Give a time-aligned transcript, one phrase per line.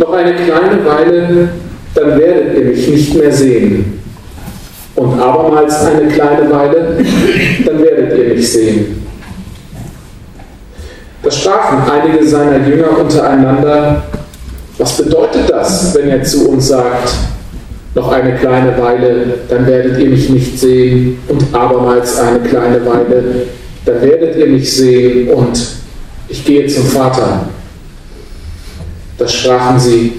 [0.00, 1.50] Noch eine kleine Weile,
[1.94, 4.00] dann werdet ihr mich nicht mehr sehen.
[4.96, 7.04] Und abermals eine kleine Weile,
[7.66, 9.06] dann werdet ihr mich sehen.
[11.22, 14.04] Da sprachen einige seiner Jünger untereinander,
[14.78, 17.12] was bedeutet das, wenn er zu uns sagt,
[17.94, 23.48] noch eine kleine Weile, dann werdet ihr mich nicht sehen und abermals eine kleine Weile,
[23.84, 25.60] dann werdet ihr mich sehen und
[26.28, 27.50] ich gehe zum Vater.
[29.20, 30.12] Das sprachen sie.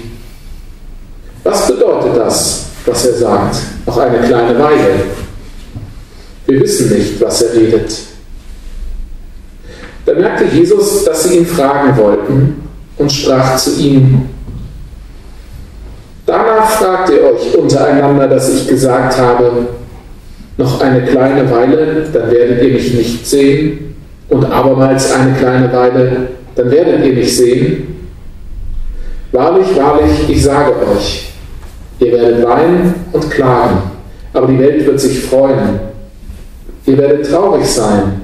[1.42, 3.56] Was bedeutet das, was er sagt?
[3.84, 4.90] Noch eine kleine Weile.
[6.46, 7.98] Wir wissen nicht, was er redet.
[10.06, 12.62] Da merkte Jesus, dass sie ihn fragen wollten
[12.96, 14.28] und sprach zu ihnen,
[16.24, 19.66] Danach fragt ihr euch untereinander, dass ich gesagt habe,
[20.56, 23.96] noch eine kleine Weile, dann werdet ihr mich nicht sehen,
[24.28, 27.91] und abermals eine kleine Weile, dann werdet ihr mich sehen.
[29.32, 31.32] Wahrlich, wahrlich, ich sage euch,
[31.98, 33.78] ihr werdet weinen und klagen,
[34.32, 35.80] aber die Welt wird sich freuen.
[36.86, 38.20] Ihr werdet traurig sein,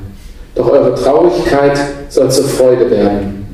[0.55, 3.47] doch eure Traurigkeit soll zur Freude werden.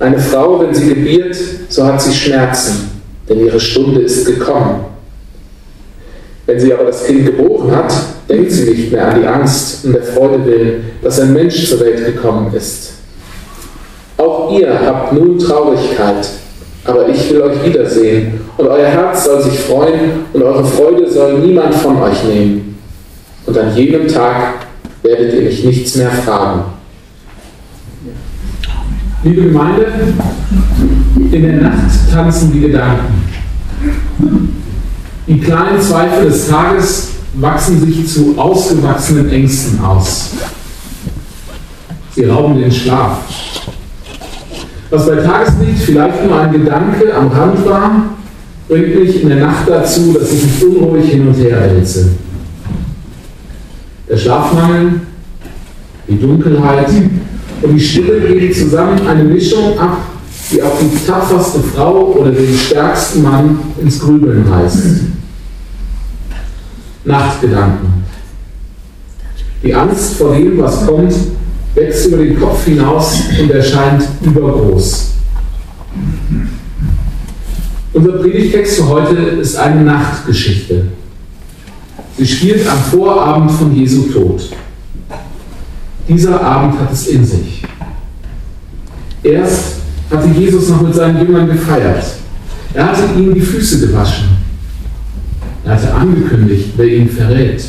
[0.00, 1.36] Eine Frau, wenn sie gebiert,
[1.68, 2.88] so hat sie Schmerzen
[3.28, 4.84] denn ihre Stunde ist gekommen.
[6.46, 7.92] Wenn sie aber das Kind geboren hat,
[8.28, 11.80] denkt sie nicht mehr an die Angst und der Freude willen, dass ein Mensch zur
[11.80, 12.92] Welt gekommen ist.
[14.16, 16.28] Auch ihr habt nun Traurigkeit,
[16.88, 21.38] aber ich will euch wiedersehen und euer Herz soll sich freuen und eure Freude soll
[21.40, 22.78] niemand von euch nehmen.
[23.44, 24.66] Und an jenem Tag
[25.02, 26.62] werdet ihr mich nichts mehr fragen.
[29.22, 29.86] Liebe Gemeinde,
[31.30, 31.76] in der Nacht
[32.10, 33.22] tanzen die Gedanken.
[35.26, 40.30] Die kleinen Zweifel des Tages wachsen sich zu ausgewachsenen Ängsten aus.
[42.14, 43.18] Sie rauben den Schlaf.
[44.90, 48.04] Was bei Tageslicht vielleicht nur ein Gedanke am Rand war,
[48.68, 52.10] bringt mich in der Nacht dazu, dass ich mich unruhig hin und her wälze.
[54.08, 55.00] Der Schlafmangel,
[56.08, 56.88] die Dunkelheit
[57.62, 59.98] und die Stille geben zusammen eine Mischung ab,
[60.50, 64.84] die auch die tapferste Frau oder den stärksten Mann ins Grübeln reißt.
[67.04, 68.04] Nachtgedanken.
[69.62, 71.12] Die Angst vor dem, was kommt,
[71.74, 75.12] wächst über den Kopf hinaus und erscheint übergroß.
[77.92, 80.84] Unser Predigtext für heute ist eine Nachtgeschichte.
[82.16, 84.50] Sie spielt am Vorabend von Jesu Tod.
[86.08, 87.62] Dieser Abend hat es in sich.
[89.22, 89.76] Erst
[90.10, 92.04] hatte Jesus noch mit seinen Jüngern gefeiert.
[92.74, 94.28] Er hatte ihnen die Füße gewaschen.
[95.64, 97.62] Er hatte angekündigt, wer ihn verrät.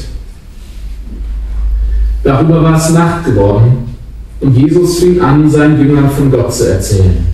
[2.23, 3.88] Darüber war es Nacht geworden
[4.41, 7.25] und Jesus fing an, seinen Jüngern von Gott zu erzählen.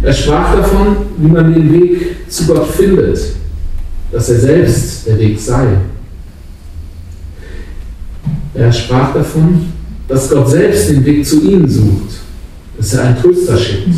[0.00, 3.18] Er sprach davon, wie man den Weg zu Gott findet,
[4.12, 5.66] dass er selbst der Weg sei.
[8.54, 9.66] Er sprach davon,
[10.06, 12.20] dass Gott selbst den Weg zu ihnen sucht,
[12.76, 13.88] dass er einen Tröster schickt.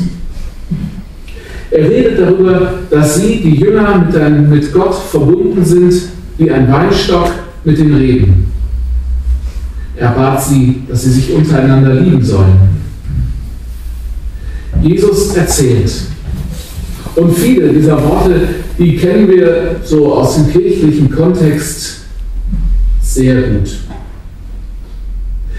[1.70, 5.94] Er redet darüber, dass sie, die Jünger, mit, mit Gott verbunden sind
[6.36, 7.30] wie ein Weinstock
[7.64, 8.46] mit den Reben.
[10.00, 12.58] Er bat sie, dass sie sich untereinander lieben sollen.
[14.80, 15.92] Jesus erzählt.
[17.16, 21.98] Und viele dieser Worte, die kennen wir so aus dem kirchlichen Kontext
[23.02, 23.68] sehr gut.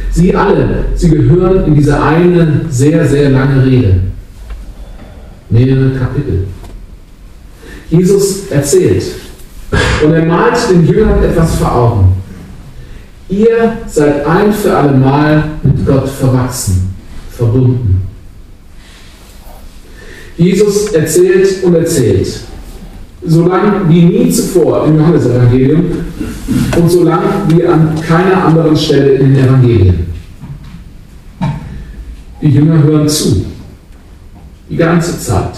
[0.10, 3.96] Sie alle, sie gehören in diese eine sehr, sehr lange Rede.
[5.52, 6.48] Mehrere Kapitel.
[7.92, 9.04] Jesus erzählt
[10.04, 12.22] und er malt den Jüngern etwas vor Augen.
[13.32, 16.94] Ihr seid ein für alle Mal mit Gott verwachsen,
[17.30, 18.02] verbunden.
[20.36, 22.42] Jesus erzählt und erzählt,
[23.26, 25.86] so lang wie nie zuvor im Johannesevangelium
[26.78, 30.08] und so lang wie an keiner anderen Stelle in den Evangelien.
[32.42, 33.46] Die Jünger hören zu,
[34.70, 35.54] die ganze Zeit.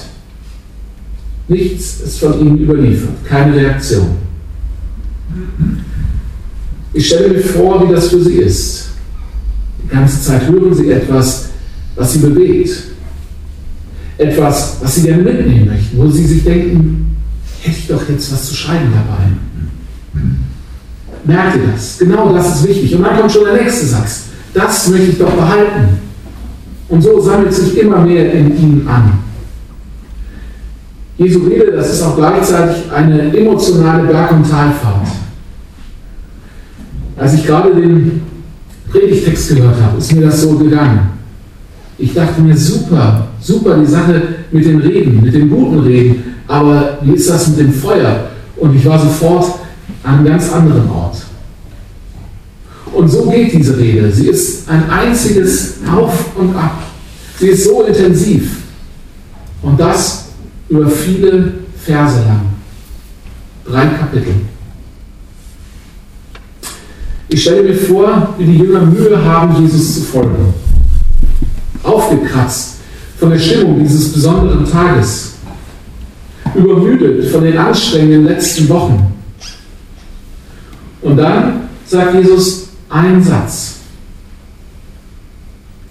[1.48, 4.10] Nichts ist von ihnen überliefert, keine Reaktion.
[6.94, 8.90] Ich stelle mir vor, wie das für sie ist.
[9.84, 11.50] Die ganze Zeit hören sie etwas,
[11.96, 12.84] was sie bewegt.
[14.18, 17.18] Etwas, was sie gerne mitnehmen möchten, wo sie sich denken,
[17.62, 20.22] hätte ich doch jetzt was zu schreiben dabei.
[21.26, 21.98] Merkt ihr das?
[21.98, 22.96] Genau das ist wichtig.
[22.96, 24.24] Und dann kommt schon der nächste Satz.
[24.54, 25.98] Das möchte ich doch behalten.
[26.90, 29.14] Und so sammelt sich immer mehr in ihnen an.
[31.18, 35.03] Jesu Rede, das ist auch gleichzeitig eine emotionale Berg- und Talfahrt.
[37.18, 38.22] Als ich gerade den
[38.90, 41.00] Predigtext gehört habe, ist mir das so gegangen.
[41.98, 44.22] Ich dachte mir, super, super die Sache
[44.52, 48.30] mit dem Reden, mit dem guten Reden, aber wie ist das mit dem Feuer?
[48.58, 49.60] Und ich war sofort
[50.04, 51.18] an einem ganz anderen Ort.
[52.94, 54.12] Und so geht diese Rede.
[54.12, 56.84] Sie ist ein einziges Auf und Ab.
[57.40, 58.58] Sie ist so intensiv.
[59.62, 60.26] Und das
[60.70, 62.42] über viele Verse lang.
[63.66, 64.34] Drei Kapitel.
[67.34, 70.54] Ich stelle mir vor, wie die Jünger Mühe haben, Jesus zu folgen.
[71.82, 72.76] Aufgekratzt
[73.18, 75.34] von der Stimmung dieses besonderen Tages.
[76.54, 79.14] Übermüdet von den anstrengenden letzten Wochen.
[81.02, 83.78] Und dann sagt Jesus einen Satz.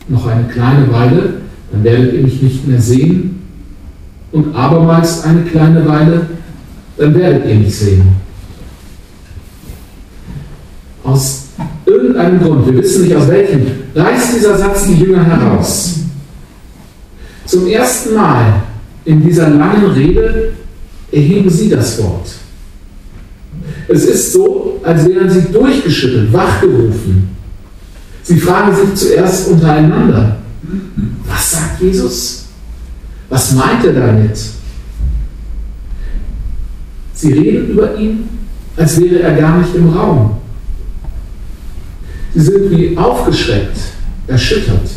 [0.07, 1.41] Noch eine kleine Weile,
[1.73, 3.43] dann werdet ihr mich nicht mehr sehen.
[4.31, 6.25] Und abermals eine kleine Weile,
[6.99, 8.22] dann werdet ihr mich sehen.
[11.05, 11.45] Aus
[11.85, 15.95] irgendeinem Grund, wir wissen nicht aus welchem, reißt dieser Satz die Jünger heraus.
[17.47, 18.63] Zum ersten Mal
[19.05, 20.53] in dieser langen Rede
[21.11, 22.29] erheben sie das Wort.
[23.89, 27.29] Es ist so, als wären sie durchgeschüttelt, wachgerufen.
[28.23, 30.39] Sie fragen sich zuerst untereinander,
[31.27, 32.45] was sagt Jesus?
[33.29, 34.39] Was meint er damit?
[37.15, 38.29] Sie reden über ihn,
[38.77, 40.42] als wäre er gar nicht im Raum.
[42.35, 43.77] Sie sind wie aufgeschreckt,
[44.27, 44.89] erschüttert.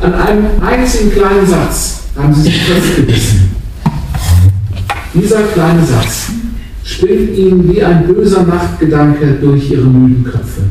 [0.00, 3.50] An einem einzigen kleinen Satz haben sie sich festgebissen.
[5.14, 6.30] Dieser kleine Satz
[6.84, 10.62] springt ihnen wie ein böser Nachtgedanke durch ihre müden Köpfe.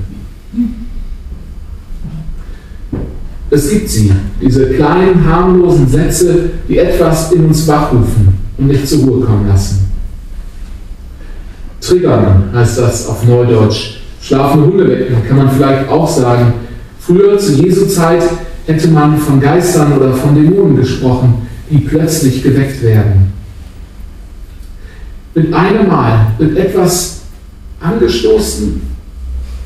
[3.50, 4.12] Es gibt sie,
[4.42, 9.86] diese kleinen, harmlosen Sätze, die etwas in uns wachrufen und nicht zur Ruhe kommen lassen.
[11.80, 13.95] Triggern heißt das auf Neudeutsch.
[14.26, 16.54] Schlafende Hunde wecken, kann man vielleicht auch sagen.
[17.00, 18.24] Früher, zu Jesu Zeit,
[18.66, 23.32] hätte man von Geistern oder von Dämonen gesprochen, die plötzlich geweckt werden.
[25.36, 27.22] Mit einem Mal wird etwas
[27.80, 28.82] angestoßen,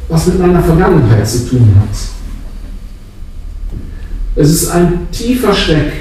[0.10, 1.96] was mit meiner Vergangenheit zu tun hat.
[4.36, 5.92] Es ist ein tiefer Schreck,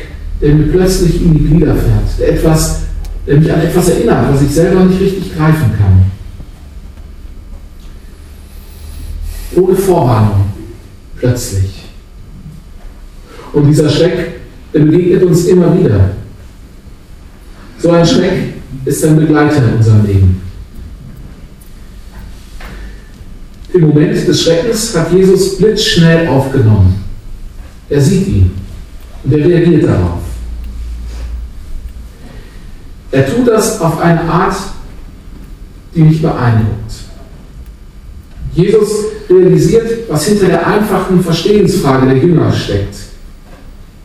[0.43, 2.81] der mir plötzlich in die Glieder fährt, der, etwas,
[3.25, 5.98] der mich an etwas erinnert, was ich selber nicht richtig greifen kann.
[9.59, 10.53] Ohne Vorwarnung,
[11.19, 11.85] plötzlich.
[13.53, 14.41] Und dieser Schreck,
[14.73, 16.11] der begegnet uns immer wieder.
[17.79, 20.43] So ein Schreck ist ein Begleiter in unserem Leben.
[23.73, 27.05] Im Moment des Schreckens hat Jesus blitzschnell aufgenommen.
[27.89, 28.51] Er sieht ihn
[29.25, 30.21] und er reagiert darauf.
[33.11, 34.57] Er tut das auf eine Art,
[35.95, 37.08] die mich beeindruckt.
[38.55, 38.91] Jesus
[39.29, 42.95] realisiert, was hinter der einfachen Verstehensfrage der Jünger steckt.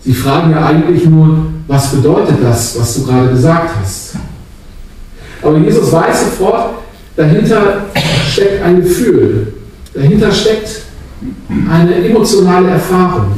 [0.01, 4.15] Sie fragen ja eigentlich nur, was bedeutet das, was du gerade gesagt hast?
[5.41, 6.75] Aber Jesus weiß sofort,
[7.15, 7.85] dahinter
[8.29, 9.53] steckt ein Gefühl,
[9.93, 10.81] dahinter steckt
[11.69, 13.31] eine emotionale Erfahrung.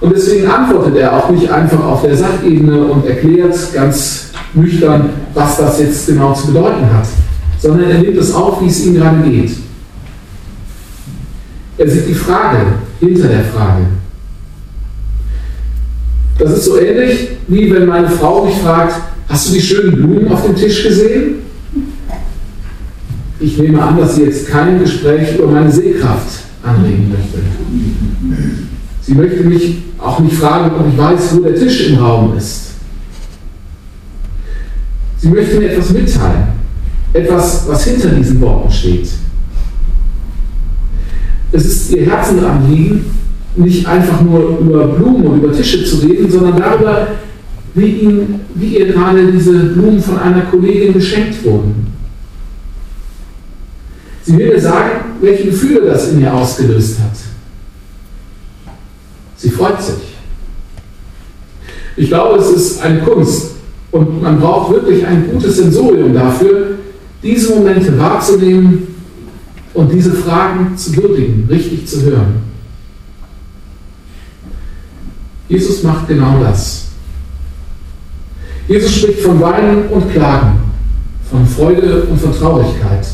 [0.00, 5.56] Und deswegen antwortet er auch nicht einfach auf der Sachebene und erklärt ganz nüchtern, was
[5.56, 7.06] das jetzt genau zu bedeuten hat,
[7.62, 9.52] sondern er nimmt es auf, wie es ihm gerade geht.
[11.78, 12.58] Er sieht die Frage
[12.98, 13.86] hinter der Frage.
[16.38, 20.32] Das ist so ähnlich, wie wenn meine Frau mich fragt, hast du die schönen Blumen
[20.32, 21.36] auf dem Tisch gesehen?
[23.38, 27.38] Ich nehme an, dass sie jetzt kein Gespräch über meine Sehkraft anregen möchte.
[29.02, 32.72] Sie möchte mich auch nicht fragen, ob ich weiß, wo der Tisch im Raum ist.
[35.18, 36.61] Sie möchte mir etwas mitteilen,
[37.12, 39.08] etwas, was hinter diesen Worten steht.
[41.52, 43.04] Es ist ihr Herzensanliegen,
[43.56, 47.08] nicht einfach nur über Blumen und über Tische zu reden, sondern darüber,
[47.74, 51.92] wie, ihn, wie ihr gerade diese Blumen von einer Kollegin geschenkt wurden.
[54.24, 54.90] Sie will mir sagen,
[55.20, 57.16] welche Gefühle das in ihr ausgelöst hat.
[59.36, 60.16] Sie freut sich.
[61.96, 63.52] Ich glaube, es ist eine Kunst
[63.90, 66.71] und man braucht wirklich ein gutes Sensorium dafür,
[67.22, 68.88] diese Momente wahrzunehmen
[69.74, 72.42] und diese Fragen zu würdigen, richtig zu hören.
[75.48, 76.86] Jesus macht genau das.
[78.68, 80.60] Jesus spricht von Weinen und Klagen,
[81.30, 83.06] von Freude und von Traurigkeit.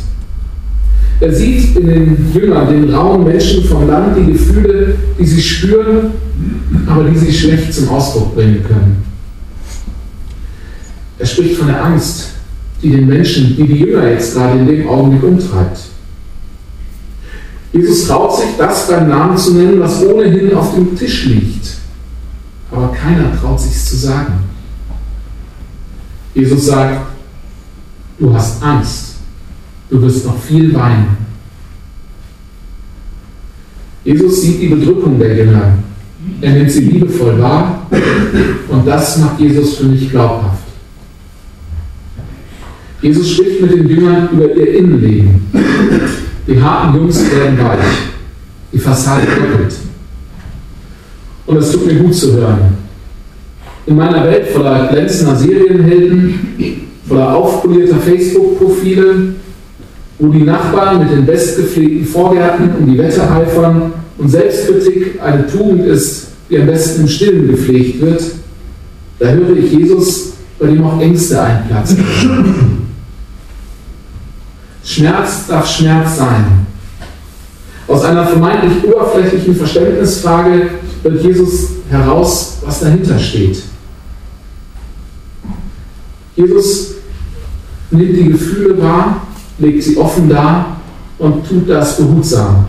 [1.21, 6.13] Er sieht in den Jüngern, den rauen Menschen vom Land, die Gefühle, die sie spüren,
[6.87, 9.05] aber die sie schlecht zum Ausdruck bringen können.
[11.19, 12.38] Er spricht von der Angst,
[12.83, 15.81] die den Menschen, die die Jünger jetzt gerade in dem Augenblick umtreibt.
[17.73, 21.77] Jesus traut sich, das beim Namen zu nennen, was ohnehin auf dem Tisch liegt.
[22.71, 24.35] keiner traut sich zu sagen.
[26.35, 27.01] Jesus sagt,
[28.19, 29.17] du hast Angst,
[29.91, 31.17] du wirst noch viel weinen.
[34.05, 35.75] Jesus sieht die Bedrückung der Jünger.
[36.41, 37.87] Er nimmt sie liebevoll wahr
[38.69, 40.58] und das macht Jesus für mich glaubhaft.
[43.01, 45.41] Jesus spricht mit den Jüngern über ihr Innenleben.
[46.47, 47.87] Die harten Jungs werden weich,
[48.73, 49.75] die Fassade doppelt.
[51.47, 52.77] Und es tut mir gut zu hören.
[53.87, 59.35] In meiner Welt voller glänzender Serienhelden, voller aufpolierter Facebook-Profile,
[60.19, 65.87] wo die Nachbarn mit den bestgepflegten Vorgärten um die Wette eifern und Selbstkritik eine Tugend
[65.87, 68.23] ist, die am besten im Stillen gepflegt wird,
[69.21, 72.78] da höre ich Jesus, bei dem auch Ängste einen Platz haben.
[74.89, 76.67] Schmerz darf Schmerz sein.
[77.87, 80.71] Aus einer vermeintlich oberflächlichen Verständnisfrage
[81.03, 83.65] wird Jesus heraus, was dahinter steht.
[86.35, 86.95] Jesus
[87.91, 89.27] nimmt die Gefühle wahr,
[89.59, 90.81] legt sie offen dar
[91.19, 92.65] und tut das behutsam.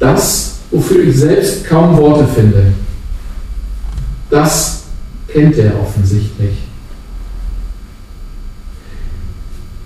[0.00, 2.72] Das, wofür ich selbst kaum Worte finde,
[4.30, 4.82] das
[5.28, 6.65] kennt er offensichtlich.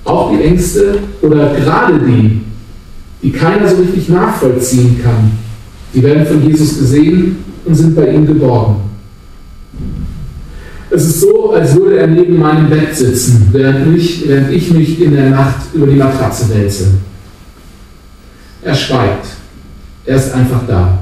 [0.05, 2.41] Auch die Ängste oder gerade die,
[3.23, 5.33] die keiner so richtig nachvollziehen kann,
[5.95, 8.77] die werden von Jesus gesehen und sind bei ihm geborgen.
[10.91, 15.01] Es ist so, als würde er neben meinem Bett sitzen, während, mich, während ich mich
[15.01, 16.89] in der Nacht über die Matratze wälze.
[18.63, 19.27] Er schweigt.
[20.05, 20.99] Er ist einfach da.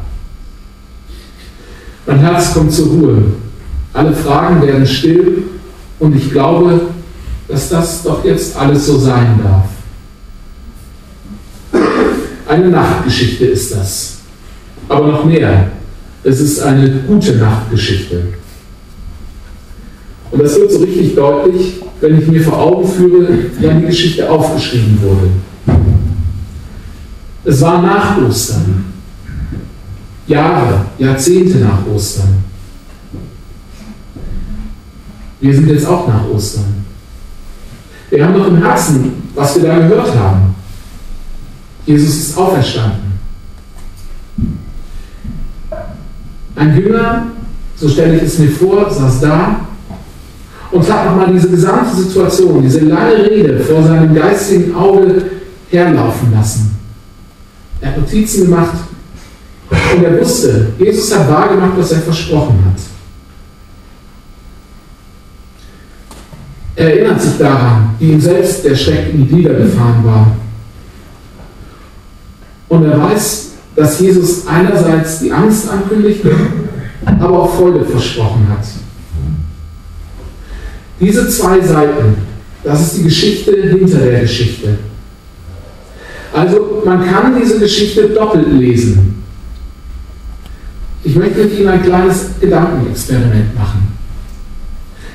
[2.07, 3.23] Mein Herz kommt zur Ruhe.
[3.95, 5.45] Alle Fragen werden still
[5.99, 6.88] und ich glaube,
[7.49, 9.65] dass das doch jetzt alles so sein darf.
[12.47, 14.19] Eine Nachtgeschichte ist das.
[14.89, 15.71] Aber noch mehr.
[16.23, 18.23] Es ist eine gute Nachtgeschichte.
[20.31, 23.29] Und das wird so richtig deutlich, wenn ich mir vor Augen führe,
[23.61, 25.31] wann die Geschichte aufgeschrieben wurde.
[27.45, 28.85] Es war nach Ostern.
[30.27, 32.45] Jahre, Jahrzehnte nach Ostern.
[35.41, 36.88] Wir sind jetzt auch nach Ostern.
[38.11, 40.55] Wir haben noch im Herzen, was wir da gehört haben.
[41.85, 43.19] Jesus ist auferstanden.
[46.57, 47.27] Ein Jünger,
[47.77, 49.61] so stelle ich es mir vor, saß da
[50.71, 55.23] und hat nochmal diese gesamte Situation, diese lange Rede vor seinem geistigen Auge
[55.71, 56.77] herlaufen lassen.
[57.81, 58.75] Er hat Notizen gemacht
[59.71, 62.81] und er wusste, Jesus hat wahrgemacht, was er versprochen hat.
[66.68, 70.37] Er erinnert sich daran, wie ihm selbst der Schreck in die Glieder gefahren war.
[72.69, 76.31] Und er weiß, dass Jesus einerseits die Angst ankündigte,
[77.05, 78.65] aber auch Freude versprochen hat.
[81.01, 82.17] Diese zwei Seiten,
[82.63, 84.79] das ist die Geschichte hinter der Geschichte.
[86.33, 89.23] Also man kann diese Geschichte doppelt lesen.
[91.05, 93.89] Ich möchte mit Ihnen ein kleines Gedankenexperiment machen.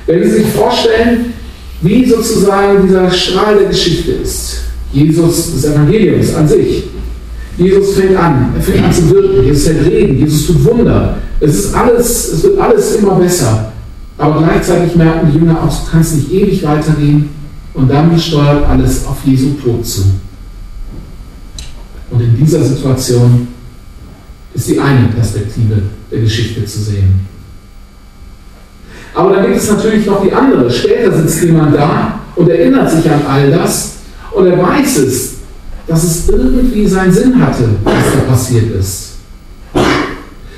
[0.06, 1.33] Wenn Sie sich vorstellen,
[1.84, 4.60] wie sozusagen dieser Strahl der Geschichte ist.
[4.92, 6.84] Jesus des Evangeliums an sich.
[7.58, 11.18] Jesus fängt an, er fängt an zu wirken, Jesus fängt reden, Jesus tut Wunder.
[11.40, 13.72] Es ist alles, es wird alles immer besser.
[14.16, 17.28] Aber gleichzeitig merken die Jünger auch, du kannst nicht ewig weitergehen
[17.74, 20.02] und dann steuert alles auf Jesu Tod zu.
[22.10, 23.48] Und in dieser Situation
[24.54, 27.33] ist die eine Perspektive der Geschichte zu sehen.
[29.14, 30.70] Aber dann gibt es natürlich noch die andere.
[30.70, 33.94] Später sitzt jemand da und erinnert sich an all das
[34.32, 35.34] und er weiß es,
[35.86, 39.10] dass es irgendwie seinen Sinn hatte, was da passiert ist.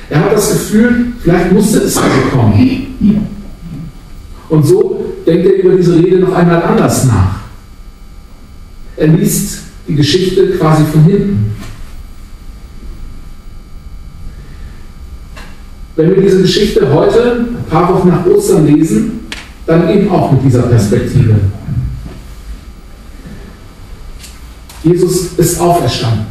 [0.09, 3.27] Er hat das Gefühl, vielleicht musste es also kommen.
[4.49, 7.41] Und so denkt er über diese Rede noch einmal anders nach.
[8.97, 9.59] Er liest
[9.89, 11.57] die Geschichte quasi von hinten.
[15.97, 19.27] Wenn wir diese Geschichte heute, ein paar Wochen nach Ostern lesen,
[19.67, 21.37] dann eben auch mit dieser Perspektive.
[24.83, 26.27] Jesus ist auferstanden.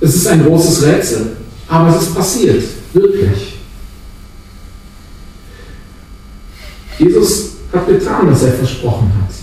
[0.00, 1.36] Es ist ein großes Rätsel,
[1.68, 3.54] aber es ist passiert, wirklich.
[6.98, 9.34] Jesus hat getan, was er versprochen hat.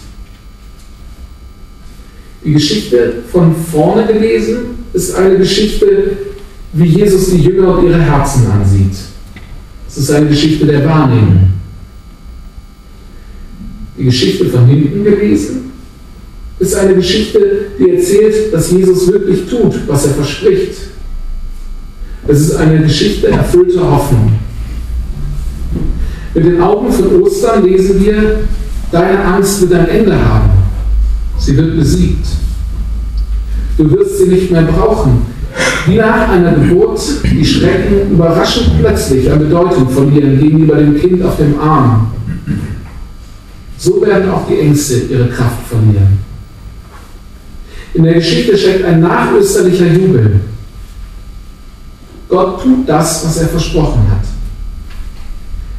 [2.44, 6.18] Die Geschichte von vorne gelesen ist eine Geschichte,
[6.74, 8.96] wie Jesus die Jünger und ihre Herzen ansieht.
[9.88, 11.50] Es ist eine Geschichte der Wahrnehmung.
[13.98, 15.72] Die Geschichte von hinten gelesen
[16.60, 17.40] ist eine Geschichte,
[17.78, 20.78] die erzählt, dass Jesus wirklich tut, was er verspricht.
[22.28, 24.34] Es ist eine Geschichte erfüllter Hoffnung.
[26.34, 28.40] Mit den Augen von Ostern lesen wir,
[28.92, 30.50] deine Angst wird ein Ende haben.
[31.38, 32.26] Sie wird besiegt.
[33.78, 35.33] Du wirst sie nicht mehr brauchen.
[35.86, 41.38] Wie nach einer Geburt die Schrecken überraschend plötzlich an Bedeutung verlieren gegenüber dem Kind auf
[41.38, 42.12] dem Arm.
[43.78, 46.20] So werden auch die Ängste ihre Kraft verlieren.
[47.94, 50.40] In der Geschichte steckt ein nachösterlicher Jubel.
[52.30, 54.26] Gott tut das, was er versprochen hat.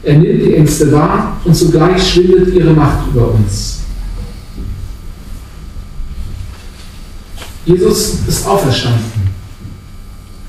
[0.04, 3.80] Er nimmt die Ängste wahr und zugleich schwindet ihre Macht über uns.
[7.64, 9.13] Jesus ist auferstanden.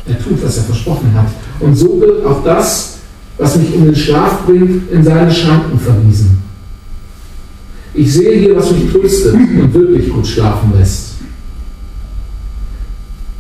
[0.08, 1.28] Er tut, was er versprochen hat.
[1.60, 2.98] Und so wird auch das,
[3.38, 6.44] was mich um den Schlaf bringt, in seine Schranken verwiesen.
[7.94, 11.16] Ich sehe hier, was mich tröstet und wirklich gut schlafen lässt.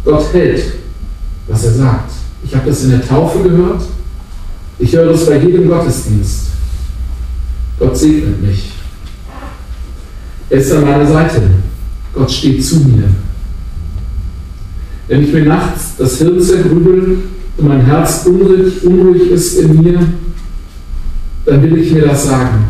[0.03, 0.73] Gott hält,
[1.47, 2.11] was er sagt.
[2.43, 3.81] Ich habe das in der Taufe gehört.
[4.79, 6.47] Ich höre es bei jedem Gottesdienst.
[7.79, 8.71] Gott segnet mich.
[10.49, 11.41] Er ist an meiner Seite.
[12.13, 13.09] Gott steht zu mir.
[15.07, 17.19] Wenn ich mir nachts das Hirn zergrübel
[17.57, 19.99] und mein Herz unruhig, unruhig ist in mir,
[21.45, 22.65] dann will ich mir das sagen.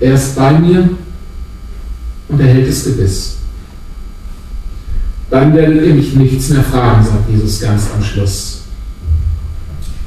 [0.00, 0.88] Er ist bei mir
[2.28, 3.36] und er hält es gewiss.
[5.30, 8.62] Dann werdet ihr mich nichts mehr fragen, sagt Jesus ganz am Schluss.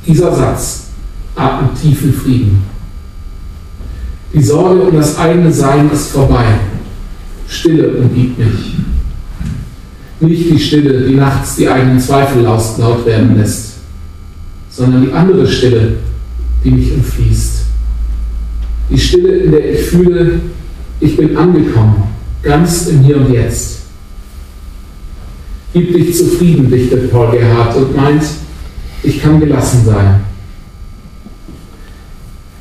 [0.06, 0.88] Dieser Satz
[1.36, 2.63] atmet tiefen Frieden.
[4.34, 6.46] Die Sorge um das eigene Sein ist vorbei.
[7.48, 8.78] Stille umgibt mich.
[10.22, 13.76] Nicht die Stille, die nachts die eigenen Zweifel laut werden lässt,
[14.70, 15.94] sondern die andere Stille,
[16.64, 17.54] die mich umfließt.
[18.90, 20.42] Die Stille, in der ich fühle,
[21.00, 22.04] ich bin angekommen,
[22.44, 23.80] ganz im Hier und Jetzt.
[25.72, 28.24] Gib dich zufrieden, dichtet Paul Gerhardt und meint,
[29.04, 30.22] ich kann gelassen sein.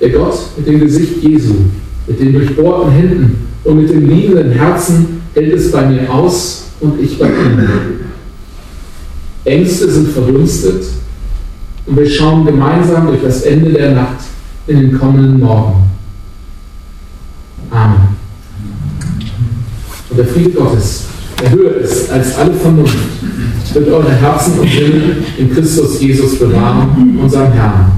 [0.01, 1.55] Der Gott mit dem Gesicht Jesu,
[2.07, 7.01] mit den durchbohrten Händen und mit dem liebenden Herzen hält es bei mir aus und
[7.01, 7.69] ich bei ihm.
[9.45, 10.85] Ängste sind verdunstet
[11.87, 14.25] und wir schauen gemeinsam durch das Ende der Nacht
[14.67, 15.91] in den kommenden Morgen.
[17.71, 18.17] Amen.
[20.11, 21.05] Und der Friede Gottes,
[21.41, 22.99] der höher ist als alle Vernunft,
[23.75, 27.98] wird eure Herzen und Sinne in Christus Jesus bewahren, unserem Herrn.